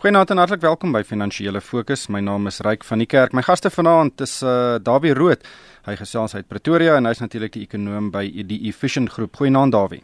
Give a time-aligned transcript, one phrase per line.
[0.00, 2.06] Goeienaand en hartlik welkom by Finansiële Fokus.
[2.08, 3.34] My naam is Ryk van die Kerk.
[3.36, 5.44] My gaste vanaand is uh Dawie Rood.
[5.84, 9.36] Hy gesels uit Pretoria en hy's natuurlik die ekonom by die Efficient Groep.
[9.36, 10.00] Goeienaand Dawie.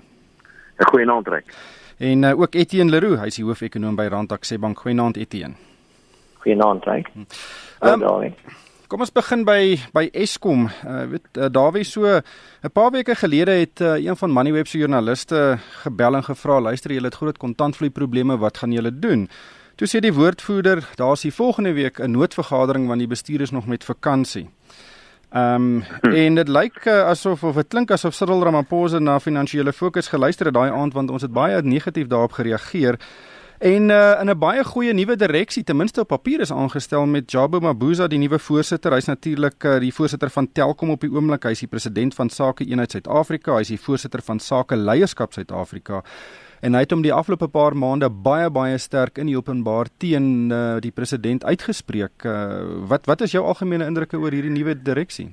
[0.91, 1.57] Goeienaand Ryk.
[1.97, 4.85] En uh, ook Etienne Leroux, hy's die hoofekonoom by Rand Aksebank.
[4.85, 5.57] Goeienaand Etienne.
[6.45, 7.09] Goeienaand Ryk.
[7.81, 8.35] Um, Dawie.
[8.93, 10.69] Kom ons begin by by Eskom.
[10.85, 14.79] Uh weet uh, Dawie so 'n paar weke gelede het uh, een van Moneyweb se
[14.79, 15.57] joernaliste
[15.89, 19.31] gebel en gevra, luister julle het groot kontantvloei probleme, wat gaan julle doen?
[19.77, 23.67] Toe sê die woordvoerder, daar's die volgende week 'n noodvergadering want die bestuur is nog
[23.67, 24.49] met vakansie.
[25.31, 29.73] Ehm um, en dit lyk uh, asof of dit klink asof Cyril Ramaphosa na finansiële
[29.73, 32.97] fokus geluister het daai aand want ons het baie negatief daarop gereageer.
[33.59, 37.31] En uh, in 'n baie goeie nuwe direksie, ten minste op papier is aangestel met
[37.31, 38.93] Jabo Mabuza die nuwe voorsitter.
[38.93, 41.43] Hy's natuurlik uh, die voorsitter van Telkom op die oomblik.
[41.43, 43.57] Hy's die president van Sake Eenheid Suid-Afrika.
[43.57, 46.03] Hy's die voorsitter van Sake Leierskap Suid-Afrika
[46.61, 50.53] en hy het hom die afgelope paar maande baie baie sterk in die openbaar teen
[50.53, 52.25] uh, die president uitgespreek.
[52.25, 55.33] Uh, wat wat is jou algemene indrukke oor hierdie nuwe direksie?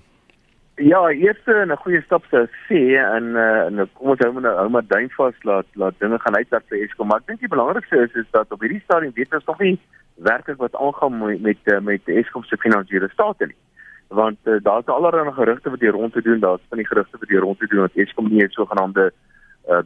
[0.81, 4.69] Ja, eers 'n goeie stap sou sê en uh, en kom ons hou maar hou
[4.69, 7.07] maar duim vas laat laat dinge gaan uitwerk vir Eskom.
[7.07, 9.79] Maar ek dink die belangrikste is is dat op hierdie stadium weet ons nog nie
[10.15, 13.59] werklik wat aangaan met met, Eskom se finansiële state nie.
[14.07, 17.29] Want uh, daar's allerlei gerugte wat hier rond te doen, daar's van die gerugte wat
[17.29, 19.32] hier rond te doen dat Eskom nie 'n sogenaamde uh,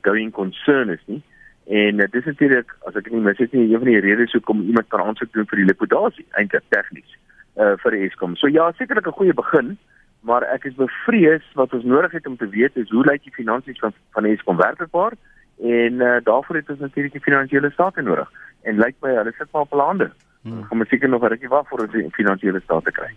[0.01, 1.21] going concern is nie.
[1.67, 4.61] En uh, dis natuurlik as ek nie mis het nie een van die redes hoekom
[4.63, 7.17] iemand kan aansoek doen vir die liquidasie eintlik tegnies
[7.59, 8.35] uh vir Eskom.
[8.39, 9.77] So ja, sekerlik 'n goeie begin,
[10.21, 13.35] maar ek is bevrees wat ons nodig het om te weet is hoe lyk die
[13.35, 15.13] finansies van van Eskom werklikbaar
[15.59, 18.31] en uh daarvoor het ons natuurlik die finansiële state nodig.
[18.63, 20.11] En lyk my hulle sit maar op lande.
[20.47, 20.65] Hmm.
[20.69, 23.11] Ons moet seker nog 'n rukkie wag voor ons die finansiële state kry.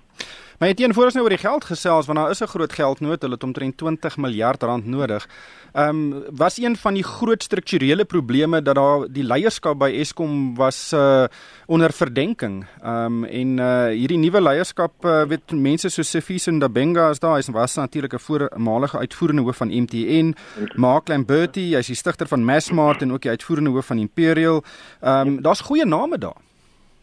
[0.61, 3.23] Maar teen voor ons nou oor die geld gesels want daar is 'n groot geldnood,
[3.23, 5.29] hulle het omtrent 20 miljard rand nodig.
[5.73, 10.55] Ehm um, was een van die groot strukturele probleme dat daar die leierskap by Eskom
[10.55, 11.25] was uh
[11.67, 12.67] onder verdenking.
[12.83, 17.39] Ehm um, en uh hierdie nuwe leierskap uh, weet mense so Sifiso Ndabenga as daar
[17.39, 20.35] is was natuurlik 'n voormalige uitvoerende hoof van MTN,
[20.75, 24.65] Mark Lamberti, hy's die stigter van Massmart en ook die uitvoerende hoof van Imperial.
[25.01, 26.50] Ehm um, daar's goeie name daar.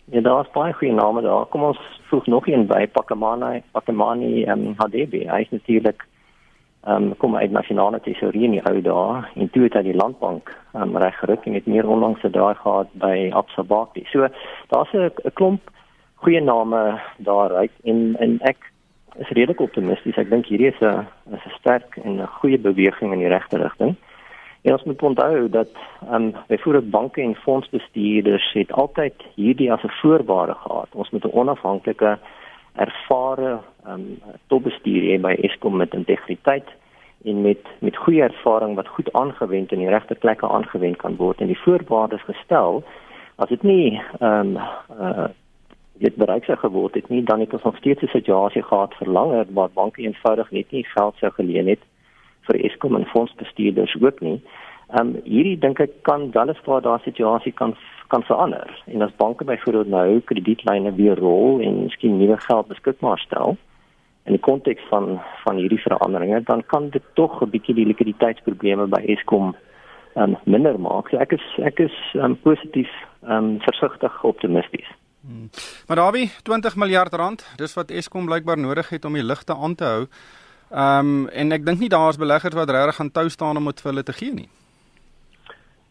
[0.09, 1.45] Ja, daar's baie goeie name daar.
[1.45, 5.25] Kom ons voeg nog een by Pakamani, Pakamani ehm um, HDB.
[5.28, 6.06] Hy is natuurlik
[6.84, 9.97] ehm um, kom uit nasionale tesourier in die ou dae en toe het hy die
[10.00, 14.06] landbank ehm um, reg geruk en het meer onlangs se daai gehad by Absa Bakti.
[14.12, 14.29] So
[14.72, 15.72] daar's 'n klomp
[16.23, 18.72] goeie name daar uit en en ek
[19.19, 20.17] is redelik optimisties.
[20.17, 21.03] Ek dink hierdie is 'n
[21.35, 23.96] 'n sterk en 'n goeie beweging in die regte rigting.
[24.67, 25.69] En ons moet onthou dat
[26.09, 30.88] ehm um, byvoorbeeld banke en fondsbestuurders het altyd hierdie as 'n voorwaarde gehad.
[30.91, 32.17] Ons moet 'n onafhanklike
[32.75, 36.67] ervare ehm um, topbestuur hê by Eskom met integriteit
[37.23, 41.41] en met met goeie ervaring wat goed aangewend in die regte plekke aangewend kan word
[41.41, 42.84] en die voorwaardes gestel
[43.35, 44.57] as dit nie ehm um,
[44.99, 45.28] uh,
[45.94, 49.07] dit bereik sou geword het nie dan het ons nog steeds 'n situasie gehad vir
[49.07, 51.79] langer waar banke eenvoudig net nie geld sou geleen het
[52.47, 54.41] vir Eskom en fondsbestuurders ook nie.
[54.88, 57.75] Ehm um, hierdie dink ek kan weliswaar daardie situasie kan
[58.08, 58.84] kan verander.
[58.85, 63.58] En as banke byvoorbeeld nou kredietlyne weer rol en miskien nuwe geld beskikbaar stel
[64.28, 68.88] in die konteks van van hierdie veranderinge, dan kan dit tog 'n bietjie die likwiditeitsprobleme
[68.88, 69.56] by Eskom
[70.16, 71.09] ehm um, minder maak.
[71.09, 72.90] So ek is ek is um, positief
[73.28, 74.88] um, versigtig optimisties.
[75.28, 75.50] Hmm.
[75.88, 79.75] Maar daarby 20 miljard rand, dis wat Eskom blykbaar nodig het om die ligte aan
[79.75, 80.06] te hou.
[80.72, 83.81] Ehm um, en ek dink nie daar's beleggers wat regtig gaan tou staan om dit
[83.81, 84.50] vir hulle te gee nie.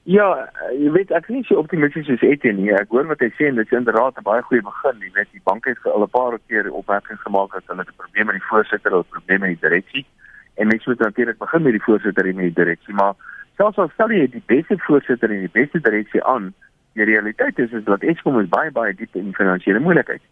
[0.02, 0.26] Ja,
[0.70, 2.74] jy weet ek is nie so optimisties soos Etienne nie.
[2.76, 5.00] Ek hoor wat hy sê en dit is inderdaad 'n baie goeie begin.
[5.00, 8.26] Jy weet die banke het al 'n paar keer opmerkings gemaak dat hulle 'n probleem
[8.26, 10.06] met die voorsitter of 'n probleem met die direksie.
[10.54, 13.14] En mens moet natuurlik begin met die voorsitter en die direksie, maar
[13.56, 16.54] selfs al stel jy die beste voorsitter en die beste direksie aan,
[16.92, 20.22] die realiteit is is dat Eskom is baie baie diep in finansiële moeilikheid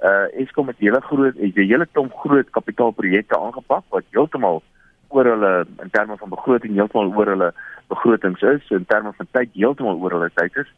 [0.00, 4.62] uh Eskom het hele groot het 'n hele klomp groot kapitaalprojekte aangepak wat heeltemal
[5.08, 7.52] oor hulle in terme van begroting heeltemal oor hulle
[7.88, 10.70] begrotings is in terme van tyd heeltemal oor hulle tyd is.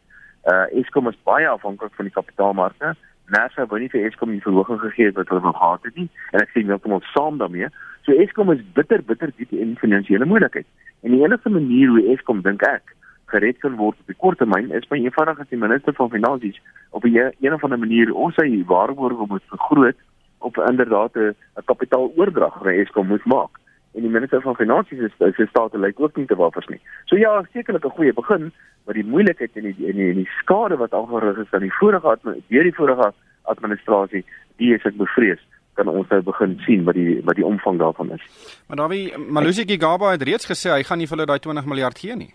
[0.43, 2.95] Uh Eskom is baie afhanklik van die kapitaalmarkte.
[3.25, 6.09] NASA wou nie vir Eskom die verhoging gegee het wat hulle wou gehad het nie
[6.31, 7.69] en ek sien heeltemal saam daarmee.
[8.01, 10.65] So Eskom is bitter bitter diep in finansiële moeilikheid.
[11.01, 12.95] En die enigste manier hoe Eskom dink ek
[13.31, 16.59] gered kan word op die kort termyn is by eenvoudig as die minister van finansies
[16.91, 19.97] op 'n een of ander manier ons sy waarborge moet vergroot
[20.39, 21.35] op inderdaad 'n
[21.65, 23.53] kapitaaloordrag vir Eskom moet maak.
[23.93, 26.81] En die minister van finansies is sy staat lyk ook nie te wafers nie.
[27.05, 28.51] So ja, sekerlik 'n goeie begin,
[28.85, 32.17] maar die moeilikheid en die en die, die skade wat aangerig is aan die vorige
[32.47, 33.13] deur die vorige
[33.43, 34.25] administrasie,
[34.57, 35.41] die is ek bevrees
[35.73, 38.23] kan ons nou begin sien wat die wat die omvang daarvan is.
[38.67, 41.99] Maar Dawie Malusi Gigaba het reeds gesê hy gaan nie vir hulle daai 20 miljard
[41.99, 42.33] gee nie.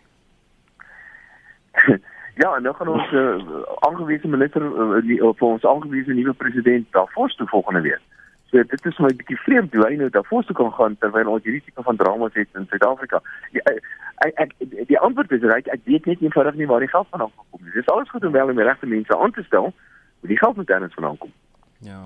[2.37, 4.99] Ja, en nou gaan ons uh, aangewese minister uh,
[5.39, 8.03] vir ons aangewese nuwe president daarvoor toe volgende week.
[8.51, 11.47] So dit is my bietjie vreemd hoe hy nou daarvoor toe kan gaan terwyl ons
[11.49, 13.23] hierdie tipe van dramas het in Suid-Afrika.
[13.57, 13.65] Ja,
[14.27, 14.53] ek ek
[14.93, 17.73] die antwoord is reg, ek weet net eenvoudig nie waar die geld vandaan kom nie.
[17.73, 19.73] Dit is alles goed om wel om die regte mense aan te stel,
[20.21, 21.33] maar die geld moet dan vandaan kom.
[21.89, 22.05] Ja.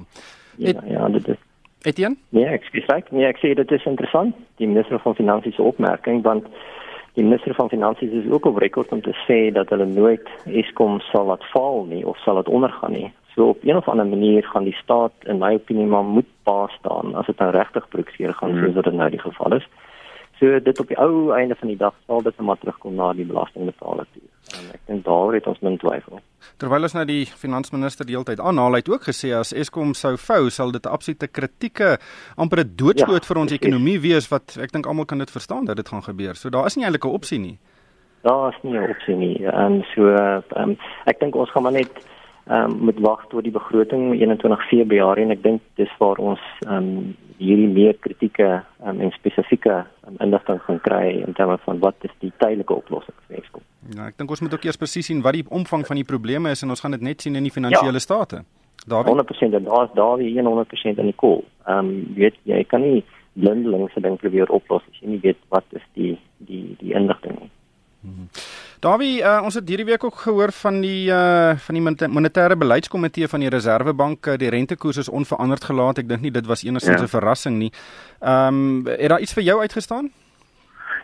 [0.56, 1.43] Ja, ja, dit is
[1.83, 2.17] Etienne?
[2.29, 6.23] Nee, ek sê nee, ek sê dit is interessant, die minister van finansies se opmerking
[6.23, 6.47] want
[7.15, 11.01] die minister van finansies is ook op rekord om te sê dat hulle nooit Eskom
[11.11, 13.12] sal laat val nie of sal dit ondergaan nie.
[13.35, 16.67] So op 'n of ander manier gaan die staat in my opinie maar moet pa
[16.79, 18.65] staan as dit nou regtig broekseer gaan mm.
[18.65, 19.69] soos dit nou die geval is.
[20.39, 23.12] So dit op die ou einde van die dag sal dit net maar terugkom na
[23.12, 24.23] die belastingbetaler toe.
[24.61, 26.21] En ek dink daar het ons min twyfel.
[26.61, 29.95] Terwyl ons nou die finansminister die hele tyd aanhaal, hy het ook gesê as Eskom
[29.95, 31.99] sou vou, sal dit 'n absolute kritieke
[32.37, 35.65] amper 'n doodskoot ja, vir ons ekonomie wees wat ek dink almal kan dit verstaan
[35.65, 36.35] dat dit gaan gebeur.
[36.35, 37.59] So daar is nie eintlik 'n opsie nie.
[38.23, 39.47] Daar is nie 'n opsie nie.
[39.47, 40.03] En so
[40.57, 40.77] um,
[41.07, 41.93] ek dink ons gaan maar net
[42.51, 47.17] um, moet wag tot die begroting 21 Februarie en ek dink dis waar ons um,
[47.41, 52.15] hierdie meer kritieke um, en spesifieke um, inligting gaan kry in terme van wat is
[52.21, 53.60] die tydelike oplossing vir Eskom.
[53.91, 56.53] Ja, ek dink ons moet ook eers presies sien wat die omvang van die probleme
[56.55, 58.05] is en ons gaan dit net sien in die finansiële ja.
[58.07, 58.45] state.
[58.87, 61.43] Daar 100% en daar is daar die 100% in die koel.
[61.67, 65.41] Ehm um, weet jy kan nie blindelings se ding probeer oplos as jy nie weet
[65.49, 67.51] wat is die die die inligting nie.
[68.01, 68.31] Mhm.
[68.81, 73.29] Davie, uh, ons het hierdie week ook gehoor van die uh van die monetêre beleidskomitee
[73.29, 75.99] van die Reserwebank, uh, die rentekoers is onveranderd gelaat.
[75.99, 77.15] Ek dink nie dit was enigsins 'n ja.
[77.19, 77.73] verrassing nie.
[78.21, 80.11] Ehm um, het daar iets vir jou uitgestaan?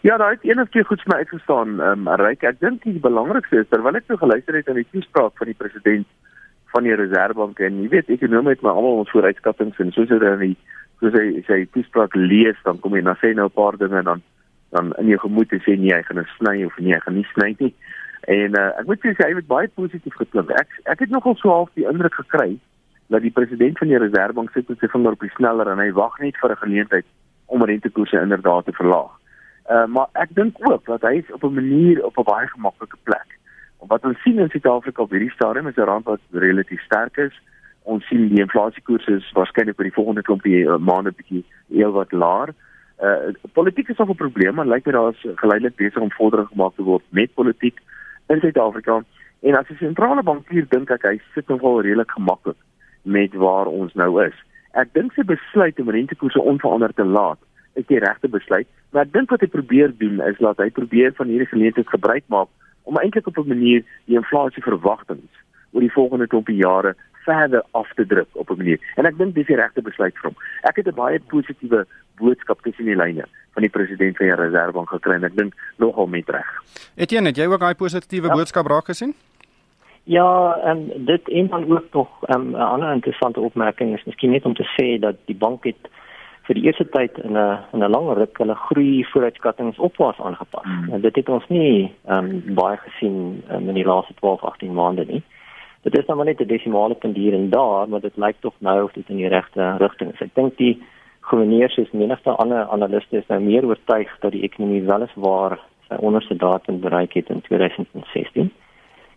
[0.01, 1.81] Ja, daar het enige keer goed vir my uitgestaan.
[1.81, 4.91] Ehm um, Ryk, ek dink die belangrikste is terwyl ek nou geluister het aan die
[4.93, 6.07] toespraak van die president
[6.75, 10.19] van die Reserwebank en jy weet ekonome het maar almal ons vooruitskattinge en soos hy
[10.23, 10.57] dan die
[11.01, 14.05] soos hy sy toespraak lees, dan kom hy na sê nou 'n paar dinge en
[14.05, 14.23] dan
[14.71, 17.29] dan in jou gemoed te sê nee, hy gaan sny of nee, hy gaan nie
[17.33, 17.75] sny nie.
[18.27, 20.51] En uh, ek moet sê hy het baie positief geklink.
[20.51, 22.59] Ek ek het nogal so half die indruk gekry
[23.09, 25.93] dat die president van die Reserwebank sit met sy vinger op die sneller en hy
[25.93, 27.07] wag net vir 'n geleentheid
[27.47, 29.15] om rentekoerse inderdaad te verlaag.
[29.71, 32.97] Uh, maar ek dink ook dat hy is op 'n manier op 'n baie gemaklike
[33.03, 33.39] plek.
[33.79, 37.41] Wat ons sien in Suid-Afrika op hierdie stadium is 'n rand wat relatief sterk is.
[37.83, 42.55] Ons sien die inflasiekoers is waarskynlik vir die volgende klompie uh, maande bietjie heelwat laer.
[43.03, 46.49] Uh politiek is nog 'n probleem, maar lyk my daar is geleidelik besig om vordering
[46.49, 47.79] gemaak te word met politiek
[48.27, 49.05] in Suid-Afrika.
[49.41, 52.57] En as die sentrale bankier dink ek hy sit nogal redelik gemaklik
[53.03, 54.35] met waar ons nou is.
[54.73, 57.39] Ek dink sy besluit om rentekoerse onveranderd te laat
[57.77, 61.13] is die regte besluit, maar ek dink wat hy probeer doen is dat hy probeer
[61.17, 62.49] van hierdie geleentheid gebruik maak
[62.87, 65.29] om eintlik op 'n manier die inflasie verwagtinge
[65.73, 66.95] oor die volgende klompie jare
[67.27, 68.79] verder af te druk op 'n manier.
[68.97, 70.37] En ek dink dis die regte besluit vir hom.
[70.63, 71.87] Ek het 'n baie positiewe
[72.17, 76.07] boodskap tussen die lyne van die president van die Reserwebank gekry en ek dink nogal
[76.07, 76.51] met reg.
[76.97, 78.35] Etienne, het jy ook daai positiewe ja.
[78.35, 79.15] boodskap raak gesien?
[80.05, 84.31] Ja, en dit een van ook nog ehm, 'n um, ander interessante opmerking is miskien
[84.31, 85.89] net om te sê dat die bank het
[86.47, 90.65] vir die eerste tyd in 'n in 'n lang ruk hulle groei vooruitskattinge opwaarts aangepas.
[90.65, 90.93] Hmm.
[90.93, 94.75] En dit het ons nie ehm um, baie gesien um, in die laaste 12, 18
[94.75, 95.23] maande nie.
[95.83, 98.55] Dit is nou maar net 'n desimale punt hier en daar, maar dit lyk tog
[98.59, 100.21] nou of dit in die regte rigting is.
[100.21, 100.83] Ek dink die
[101.21, 105.59] gouverneur soos menigte ander analiste is nou meer oortuig dat die ekonomie weliswaar
[105.89, 108.51] sy onderste datum bereik het in 2016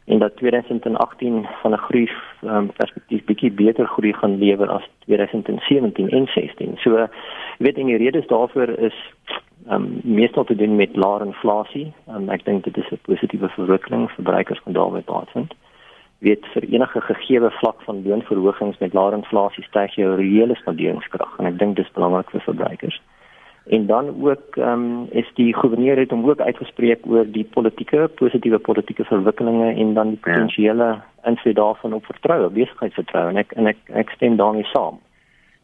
[0.09, 2.09] en dat 2018 van 'n groei
[2.43, 6.77] um, perspektief bietjie beter groei gaan lewer as 2017 en 16.
[6.77, 7.07] So jy
[7.57, 8.97] weet en die redes daarvoor is
[9.69, 11.93] um, meestal te doen met laer inflasie.
[12.09, 15.53] Um, ek dink dit is 'n positiewe verwikkeling verbruikers kan daarmee baat vind
[16.19, 21.47] weet vir enige gegeewe vlak van loonverhogings met laer inflasie styg jou reële spanderingskrag en
[21.47, 22.99] ek dink dis belangrik vir verbruikers.
[23.69, 28.09] En dan ook ehm um, is die gouverneur het hom ook uitgespreek oor die politieke
[28.15, 30.31] positiewe politieke verwikkelinge en dan die ja.
[30.31, 34.97] potensiële invloed daarvan op vertroue, besigheidsvertroue en ek en ek ek stem daarmee saam.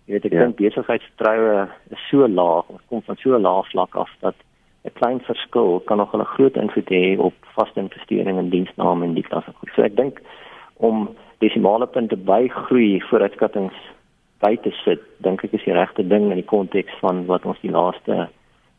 [0.05, 0.43] Jy weet ek ja.
[0.43, 1.65] dink besigheidsvertroue
[1.97, 4.37] is so laag, kom van so 'n laag vlak af dat
[4.85, 9.13] 'n klein verskil kan nog 'n groot invloed hê op vaste investeringe in diensname en
[9.13, 9.49] die klas.
[9.75, 10.21] So ek dink
[10.77, 11.09] om
[11.39, 13.71] desimale punte by groei vooruitskattinge
[14.39, 17.59] by te sit, dink ek is die regte ding in die konteks van wat ons
[17.61, 18.27] die laaste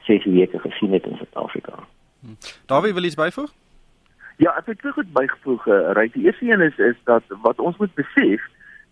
[0.07, 1.79] 6 weke gesien het in Suid-Afrika.
[2.21, 2.37] Hm.
[2.67, 3.53] Dawie wil iets byvoeg?
[4.37, 5.67] Ja, ek het goed bygevoeg.
[5.67, 8.43] Uh, Ryk, die eerste een is is dat wat ons moet besef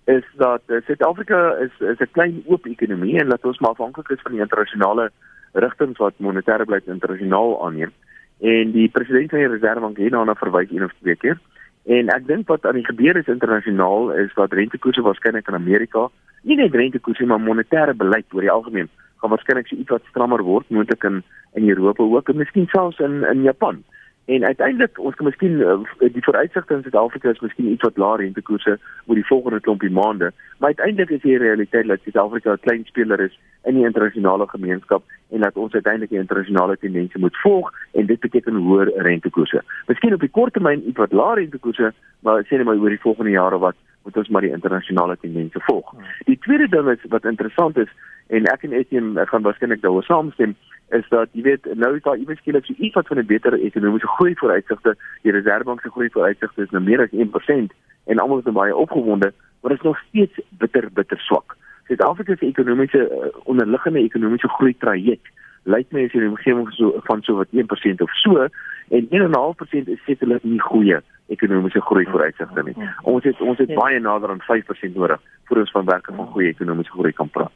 [0.04, 4.09] is dat uh, Suid-Afrika is is 'n klein oop ekonomie en dat ons maar afhanklik
[4.09, 5.11] is van die internasionale
[5.52, 7.92] rigtings wat monetêre beleid internasionaal aanneem.
[8.40, 11.38] En die president van die Reserwebank het daarna verwys een of twee keer.
[11.85, 16.09] En ek dink wat aan die gebeur is internasionaal is dat rentekoerse waarskynlik in Amerika,
[16.44, 18.90] nie net rentekoerse maar monetêre beleid oor die algemeen
[19.24, 21.22] gaan waarskynlik so iets wat strammer word, moontlik in
[21.54, 23.82] in Europa ook en miskien selfs in in Japan.
[24.24, 28.22] En uiteindelik ons kan miskien uh, die vooruitsigte in Suid-Afrika is miskien iets wat laer
[28.22, 32.84] rentekoerse oor die volgende klompie maande, maar uiteindelik is die realiteit dat Suid-Afrika 'n klein
[32.84, 37.72] speler is in die internasionale gemeenskap en dat ons uiteindelik die internasionale tendense moet volg
[37.92, 39.62] en dit beteken hoër rentekoerse.
[39.86, 43.06] Miskien op die kort termyn iets wat laer rentekoerse, maar sê net maar oor die
[43.06, 45.94] volgende jare wat moet ons maar die internasionale tendense volg.
[46.28, 47.90] Die tweede ding is wat interessant is
[48.26, 50.54] en ek en Etienne gaan waarskynlik daaroor saamstem
[50.96, 53.52] is dat jy weet nou is daar iewers skielik so iets wat van 'n beter
[53.58, 54.96] ekonomiese groei vooruitsigte.
[55.23, 57.73] Die Reserwebank se groei vooruitsigte is nou meer as 1%
[58.04, 61.56] en almal is nou baie opgewonde, maar dit is nog steeds bitter bitter swak.
[61.87, 65.28] Suid-Afrika se ekonomiese uh, onderliggende ekonomiese groei traject
[65.64, 68.49] lyk my as jy in 'n omgewing so van so wat 1% of so
[68.88, 72.76] en 1.5% is sekerlik nie goeie ekonomiese groei vooruitsigte nie.
[73.02, 73.75] Ons het ons het ja.
[73.75, 77.52] baie nader aan 5% nodig voor ons van werke van goeie ekonomiese groei kan praat.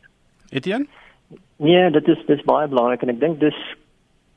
[0.50, 0.86] Etienne
[1.56, 3.56] Nee, dit is dis baie belangrik en ek dink dis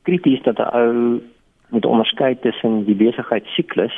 [0.08, 1.22] krities dat 'n ou
[1.70, 3.96] moet onderskei tussen die besigheidssiklus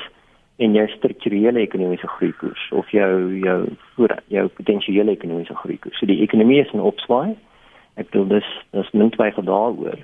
[0.57, 3.59] en jou strukturele ekonomiese groeikoers of jou jou
[3.95, 5.97] voor jou potensiële ekonomiese groeikoers.
[5.97, 7.35] So die ekonomie is in opswaai.
[7.95, 9.99] Ek bedoel dis dis min twyfel daaroor.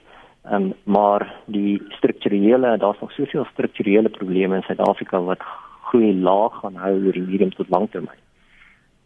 [0.49, 5.43] Ehm um, maar die strukturele daar's nog soveel strukturele probleme in Suid-Afrika wat
[5.89, 8.21] groei laag gaan hou oor die medium tot langtermyn.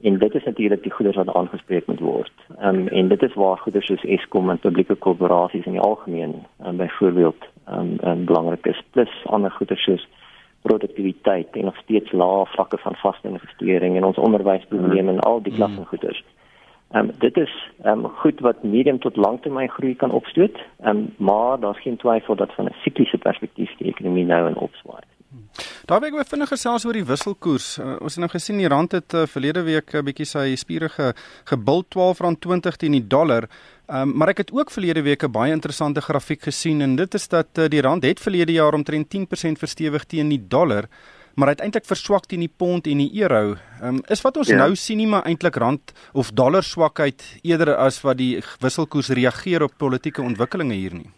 [0.02, 2.34] En dit is natuurlik die goederes wat aangespreek moet word.
[2.60, 6.36] Ehm um, en dit is waar goederes soos Eskom en publieke korporasies in die algemeen
[6.66, 10.08] um, byvoorbeeld ehm um, um, belangrik is plus ander goederes soos
[10.62, 15.54] produktiwiteit en nog steeds lae vlakke van vaste investering in ons onderwysprobleme en al die
[15.54, 16.24] klasse goederes.
[16.94, 20.58] Ehm um, dit is ehm um, goed wat medium tot langtermyn groei kan opstoot.
[20.80, 24.56] Ehm um, maar daar's geen twyfel dat van 'n sikliese perspektief die ekonomie nou in
[24.56, 25.04] opswaai.
[25.86, 27.78] Daar wil ek weer vinnig gesels oor die wisselkoers.
[27.78, 30.56] Uh, ons het nou gesien die rand het uh, verlede week 'n uh, bietjie sy
[30.56, 31.14] spiere ge,
[31.50, 33.50] gebul R12.20 teen die dollar.
[33.88, 37.28] Um, maar ek het ook verlede week 'n baie interessante grafiek gesien en dit is
[37.28, 40.86] dat uh, die rand het verlede jaar omtrent 10% verstewig teen die dollar,
[41.36, 43.56] maar uiteindelik verswak teen die pond en die euro.
[43.82, 44.58] Um, is wat ons ja.
[44.58, 49.64] nou sien nie maar eintlik rand of dollar swakheid eerder as wat die wisselkoers reageer
[49.64, 51.12] op politieke ontwikkelinge hier nie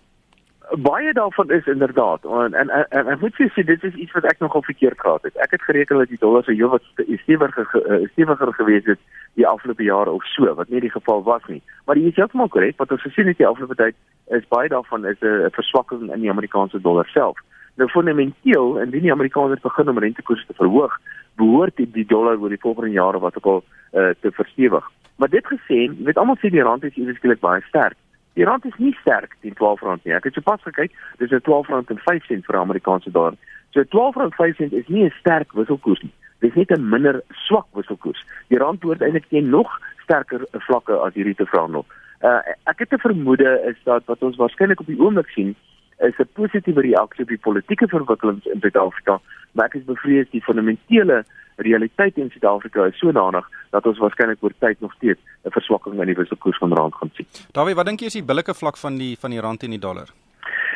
[0.72, 4.40] baie daarvan is inderdaad en en, en, ek moet sê dit is iets wat ek
[4.40, 5.36] nogal verkeerd gehad het.
[5.38, 6.84] Ek het gereken dat die dollar so heelwat
[7.24, 9.00] stewiger eh, stewiger gewees het
[9.34, 11.62] die afgelope jare of so, wat nie die geval was nie.
[11.86, 13.96] Maar jy is heeltemal korrek, wat ons gesien het die afgelope tyd
[14.38, 17.38] is baie daarvan is 'n verswakking in die Amerikaanse dollar self.
[17.76, 20.94] Nou fundamenteel, indien die Amerikaners begin om rentekoerse te verhoog,
[21.36, 24.86] behoort die, die dollar oor die volgende jare wat ook al uh, te verstewig.
[25.16, 27.98] Maar dit gesê, jy weet almal sê die rand is iewers skielik baie sterk.
[28.36, 30.16] Die rand is nie sterk teen R12 nie.
[30.16, 33.36] Ek het sopas gekyk, dis R12.05 vir Amerikaanse dollar.
[33.76, 36.12] So R12.05 is nie 'n sterk wisselkoers nie.
[36.40, 38.24] Dis net 'n minder swak wisselkoers.
[38.48, 39.72] Die rand behoort eintlik teen nog
[40.04, 41.86] sterker vlakke as hierdie te vra nog.
[42.22, 42.40] Uh
[42.72, 45.56] ek het 'n vermoede is dat wat ons waarskynlik op die oomblik sien
[46.00, 49.20] is 'n positiewe reaksie op die politieke verwikkelings in Suid-Afrika,
[49.52, 51.26] maar ek is bevrees die fundamentele
[51.56, 56.08] realiteit in Suid-Afrika is sodanig dat ons waarskynlik oor tyd nog steeds 'n verswakking in
[56.08, 57.28] die wisselkoers van rand gaan sien.
[57.52, 59.80] Dawie, wat dink jy is die billike vlak van die van die rand en die
[59.80, 60.10] dollar?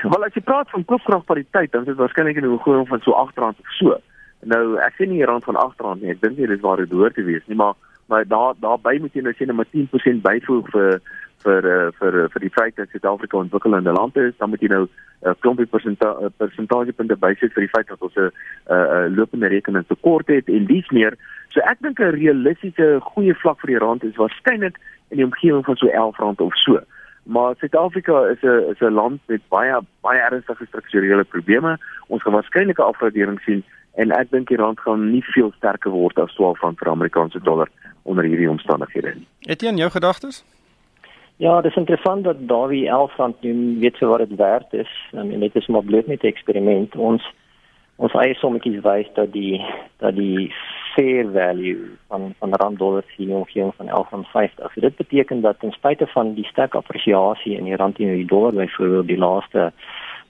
[0.04, 3.12] Wel as jy praat van koopkragpariteit, dan is dit waarskynlik in 'n hoogte van so
[3.12, 4.00] R8 of so.
[4.42, 6.12] Nou, ek sien nie rand van R8 nie.
[6.12, 7.74] Ek dink nie dis waar dit behoort te wees nie, maar
[8.10, 11.02] maar daar daarbey moet jy nou sê net maar 10% byvoeg vir
[11.44, 14.62] vir uh, vir uh, vir die feit dat Suid-Afrika 'n ontwikkelende land is, dan moet
[14.62, 14.90] jy nou 'n
[15.30, 19.48] uh, klompie persentasie uh, persentasiepunte bysit vir die feit dat ons 'n uh, uh, lopende
[19.48, 21.14] rekening tekort het en dis meer.
[21.50, 24.78] So ek dink 'n realistiese goeie vlak vir die rand is waarskynlik
[25.10, 26.80] in die omgewing van so R11 of so.
[27.24, 31.78] Maar Suid-Afrika is 'n is 'n land met baie baie ernstige strukturele probleme.
[32.08, 33.64] Ons gaan waarskynlik 'n afgradering sien
[33.96, 37.40] en ek dink die rand gaan nie veel sterker word as 12 van vir Amerikaanse
[37.42, 37.70] dollar
[38.04, 39.28] onder hierdie omstandighede nie.
[39.40, 40.44] Etienne, jou gedagtes?
[41.40, 44.90] Ja, dit is interessant dat Dawie 11 rand nu weet vir wat dit werd is.
[45.16, 46.96] Um, en dit is maar bloot net 'n eksperiment.
[46.96, 47.24] Ons
[47.96, 49.62] ons eie sommetjies wys dat die
[49.98, 50.52] dat die
[50.96, 54.74] fair value van van rand dollar hier omgewing van 11.50.
[54.74, 58.26] So dit beteken dat ten spyte van die sterk apresiasie in die rand teenoor die
[58.26, 59.72] dollar byvoorbeeld die laaste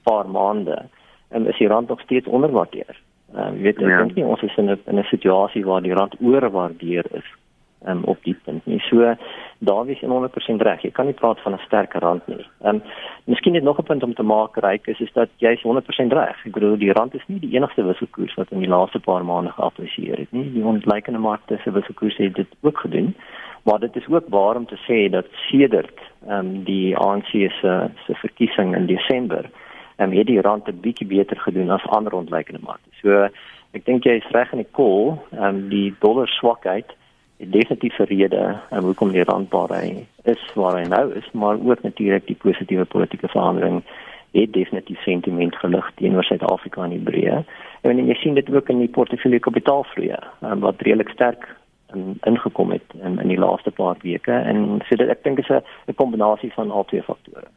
[0.04, 0.86] paar maande,
[1.28, 3.02] en is die rand nog steeds onderwaardeer.
[3.36, 3.98] Ehm um, weet ek ja.
[3.98, 7.39] dink nie ons is in 'n in 'n situasie waar die rand oorwaardeer is
[7.86, 8.80] um, op die punt nie.
[8.80, 9.16] So
[9.60, 10.82] daar is 100% reg.
[10.82, 12.46] Jy kan nie praat van 'n sterker rand nie.
[12.62, 12.82] Ehm um,
[13.24, 16.14] miskien net nog 'n punt om te maak ryk is is dat jy is 100%
[16.14, 16.46] reg.
[16.46, 19.52] Ek bedoel die rand is nie die enigste wisselkoers wat in die laaste paar maande
[19.52, 20.52] geappresieer het nie.
[20.54, 23.16] Die ontleikende markte se wisselkoers het dit ook gedoen.
[23.64, 27.90] Maar dit is ook waar om te sê dat sedert ehm um, die ANC se
[28.06, 29.50] se verkiesing in Desember
[29.96, 32.90] ehm um, het die rand 'n bietjie beter gedoen as ander ontleikende markte.
[33.02, 33.28] So
[33.72, 36.98] ek dink jy is reg in die kol, ehm um, die dollar swakheid
[37.40, 41.56] definitief 'n rede en hoekom die rand waar hy is waar hy nou is, maar
[41.56, 43.84] ook natuurlik die positiewe politieke verandering
[44.32, 47.44] het definitief sentiment gelig teenoor Suid-Afrika in die breë.
[47.82, 51.56] En jy sien dit ook in die portefeulje kapitaalvloei um, wat redelik sterk
[51.96, 55.50] um, ingekom het in in die laaste paar weke en so dit ek dink is
[55.50, 57.48] 'n kombinasie van al twee faktore.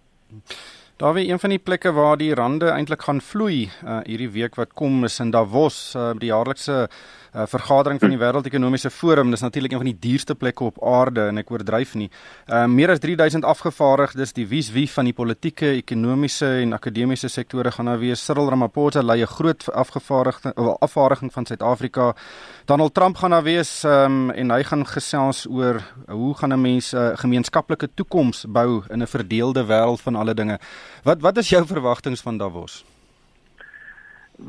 [0.96, 4.54] Daar wie een van die plekke waar die rande eintlik gaan vloei uh, hierdie week
[4.54, 9.30] wat kom is in Davos, uh, die jaarlikse uh, vergadering van die Wêreldekonomiese Forum.
[9.30, 12.10] Dis natuurlik een van die duurste plekke op aarde en ek oordryf nie.
[12.46, 17.72] Uh, meer as 3000 afgevaardigdes, die wies wie van die politieke, ekonomiese en akademiese sektore
[17.72, 18.24] gaan daar wees.
[18.24, 22.14] Cyril Ramaphosa lei 'n groot afgevaardigde of afvaardiging van Suid-Afrika.
[22.64, 26.92] Donald Trump gaan daar wees um, en hy gaan gesels oor hoe gaan 'n mens
[26.92, 30.58] 'n uh, gemeenskaplike toekoms bou in 'n verdeelde wêreld van alle dinge.
[31.02, 32.84] Wat wat is jou verwagtinge van Davos?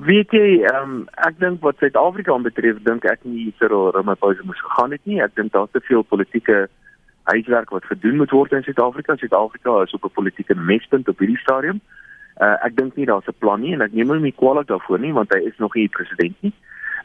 [0.01, 4.95] Weet jy, um, ek dink wat Suid-Afrika betref, dink ek nie Cyril Ramaphosa moes gegaan
[4.95, 5.19] het nie.
[5.21, 6.65] Ek dink daar's te veel politieke
[7.29, 9.15] huiswerk wat gedoen moet word in Suid-Afrika.
[9.21, 11.79] Suid-Afrika is op 'n politieke mespunt op hierdie stadium.
[12.41, 14.99] Uh, ek dink nie daar's 'n plan nie en ek neem hom nie kwaliek daarvoor
[14.99, 16.53] nie want hy is nog nie president nie.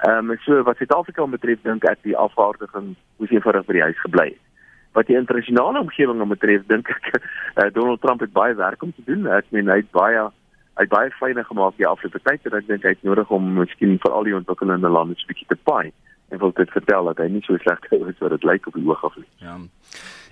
[0.08, 4.00] Ehm um, so wat Suid-Afrika betref, dink ek die afvaardiging moes eenvoudig by die huis
[4.00, 4.44] gebly het.
[4.92, 7.20] Wat die internasionale omgewing betref, dink ek
[7.56, 9.26] uh, Donald Trump het baie werk om te doen.
[9.26, 10.30] Ek meen hy het baie
[10.78, 13.48] hy het baie fyne gemaak die afgelope tyd en ek dink hy het nodig om
[13.58, 15.90] miskien vir al die ontwikkelende lande 'n bietjie te paai
[16.30, 17.80] en wil dit vertel dat hy nie so sleg
[18.12, 19.26] is wat dit lyk op die oog af nie.
[19.42, 19.56] Ja.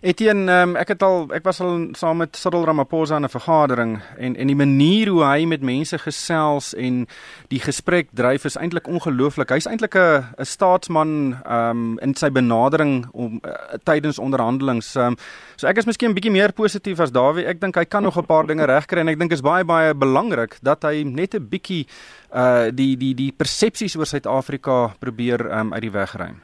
[0.04, 4.02] Etienne, um, ek het al ek was al saam met Cyril Ramaphosa in 'n vergadering
[4.18, 7.06] en en die manier hoe hy met mense gesels en
[7.48, 9.48] die gesprek dryf is eintlik ongelooflik.
[9.48, 14.96] Hy's eintlik 'n 'n staatsman um in sy benadering om uh, tydens onderhandelings.
[14.96, 15.16] Um
[15.56, 17.46] so ek is miskien 'n bietjie meer positief as Dawie.
[17.46, 19.94] Ek dink hy kan nog 'n paar dinge regkry en ek dink is baie baie
[19.94, 21.86] belangrik dat hy net 'n bietjie
[22.34, 26.42] uh die die die persepsies oor Suid-Afrika probeer um uit die weg ruim.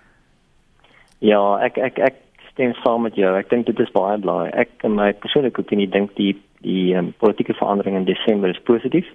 [1.18, 2.14] Ja, ek ek ek
[2.52, 3.32] stem saam met jou.
[3.36, 4.54] Ek dink dit is baie belangrik.
[4.54, 9.08] Ek in my persoonlike opinie dink die die um, politieke verandering in Desember is positief.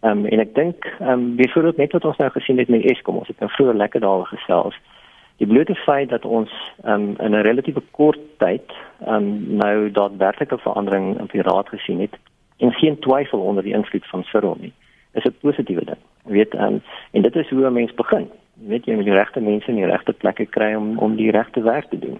[0.00, 2.86] Ehm um, en ek dink ehm um, byvoorbeeld net wat ons nou gesien het met
[2.92, 4.76] Eskom, ons het nou vroeër lekker daar gesels.
[5.38, 6.52] Die blote feit dat ons
[6.84, 8.74] ehm um, in 'n relatiewe kort tyd
[9.06, 12.14] ehm um, nou daadwerklike verandering in die raad gesien het
[12.58, 14.72] en geen twyfel onder die invloed van Cyril nie,
[15.12, 16.02] is 'n positiewe ding.
[16.26, 18.30] Jy weet ehm um, en dit is hoe 'n mens begin.
[18.60, 21.30] Jy weet jy moet die regte mense in die regte plekke kry om om die
[21.30, 22.18] regte werk te doen.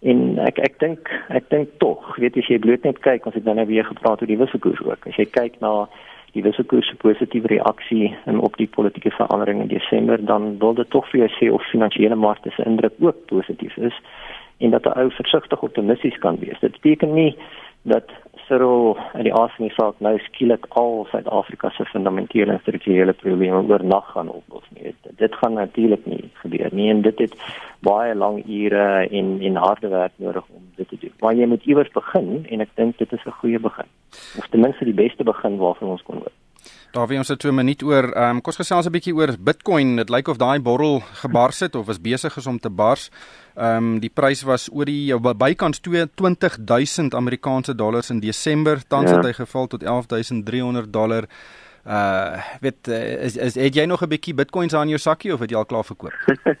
[0.00, 3.44] En ek ek dink ek dink tog, weet as jy bloot net kyk, ons het
[3.44, 5.06] nou weer gepraat oor die wisselkoers ook.
[5.08, 5.88] As jy kyk na
[6.36, 10.90] die wisselkoers se positiewe reaksie en op die politieke verandering in Desember, dan wil dit
[10.92, 13.96] tog vir jou sê of finansiële markte se indruk ook positief is
[14.60, 16.60] en dat 'n ou versigtig optimisties kan wees.
[16.60, 17.36] Dit beteken nie
[17.82, 18.10] dat
[18.46, 24.12] Cyril in die asem saak nou skielik al Suid-Afrika se fundamentele en strukturele probleme oornag
[24.12, 24.94] gaan oplos nie.
[25.18, 27.34] Dit gaan natuurlik nie gebeur nie en dit het
[27.86, 31.14] baie lang ure en en harde werk nodig om dit te doen.
[31.20, 33.88] Maar jy moet iewers begin en ek dink dit is 'n goeie begin.
[34.38, 36.36] Of ten minste die beste begin waarvan ons kon hoop.
[36.92, 38.12] Daar wie ons het 2 minute oor.
[38.12, 39.96] Ehm um, kom ons gesels 'n bietjie oor Bitcoin.
[39.96, 43.10] Dit lyk of daai borrel gebars het of is besig is om te bars.
[43.56, 48.82] Ehm um, die prys was oor die bykans 22000 Amerikaanse dollars in Desember.
[48.86, 49.16] Tans ja.
[49.16, 51.24] het hy geval tot 11300 dollar.
[51.86, 55.50] Uh weet is, is het jy nog 'n bietjie Bitcoins aan jou sakkie of het
[55.50, 56.12] jy al klaar verkoop?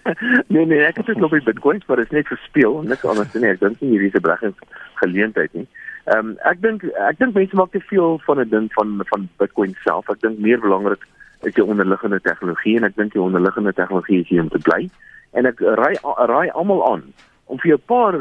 [0.54, 3.32] nee nee, ek het nog nie Bitcoins, maar dit is net vir speel, niks anders
[3.34, 3.50] nie.
[3.50, 5.66] Ek dink nie hierdie is 'n belegginggeleentheid nie.
[6.04, 9.28] Ehm um, ek dink ek dink mense maak te veel van 'n ding van van
[9.36, 10.08] Bitcoin self.
[10.08, 11.04] Ek dink meer belangrik
[11.42, 14.88] is die onderliggende tegnologie en ek dink die onderliggende tegnologie is hier om te bly.
[15.32, 17.02] En ek raai raai almal aan
[17.46, 18.14] om vir 'n paar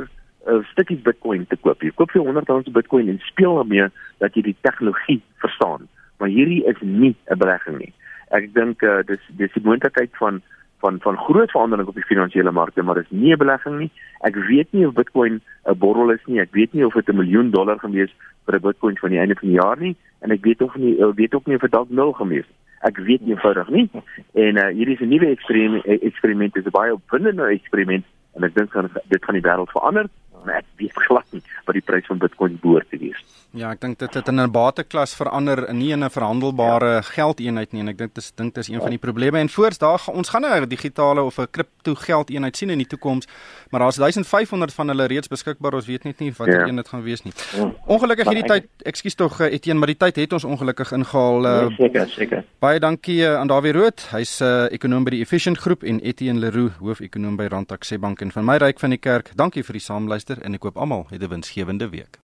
[0.48, 1.82] uh, stukkies Bitcoin te koop.
[1.82, 5.88] Jy koop vir 100 rand Bitcoin en speel daarmee dat jy die tegnologie verstaan.
[6.18, 7.94] Maar hierdie is nie 'n belegging nie.
[8.30, 10.42] Ek dink uh, dis dis die moontlikheid van
[10.80, 13.92] van van groot verandering op die finansiële markte, maar dit is nie 'n belegging nie.
[14.22, 16.40] Ek weet nie of Bitcoin 'n borrel is nie.
[16.40, 18.14] Ek weet nie of dit 'n miljoen dollar gaan wees
[18.46, 20.98] vir 'n Bitcoin van die einde van die jaar nie en ek weet ook nie
[21.00, 22.50] ek weet ook nie of dit dalk nul gaan wees.
[22.86, 23.88] Ek weet eenvoudig nie.
[24.34, 28.56] En uh, hierdie is 'n nuwe eksperiment, eksperiment, dis 'n baie opwindende eksperiment en ek
[28.56, 28.74] dink
[29.10, 30.10] dit gaan die wêreld verander
[30.46, 33.24] maar ek weet glad nie wat die prys van Bitcoin behoort te wees.
[33.56, 37.02] Ja, ek dink dit het in 'n bateklas verander nie in 'n verhandelbare ja.
[37.02, 38.82] geldeenheid nie en ek dink dis dink dis een ja.
[38.82, 42.58] van die probleme en voorts daar ons gaan nou 'n digitale of 'n kripto geldeenheid
[42.58, 43.28] sien in die toekoms,
[43.72, 45.74] maar daar's 1500 van hulle reeds beskikbaar.
[45.74, 46.68] Ons weet net nie wat ja.
[46.68, 47.34] een dit gaan wees nie.
[47.56, 47.72] Ja.
[47.86, 51.72] Ongelukkig hierdie tyd, ekskuus tog eh, Etienne, maar die tyd het ons ongelukkig ingehaal.
[51.78, 52.44] Seker, seker.
[52.60, 54.08] Baie dankie uh, aan Dawie Rood.
[54.12, 58.22] Hy's 'n uh, ekonom by die Efficient Groep en Etienne Leroux, hoof-ekonom by Randtak Sebank
[58.22, 59.32] en van my ryk van die kerk.
[59.36, 62.20] Dankie vir die saamluister en ek hoop almal het 'n winsgewende week.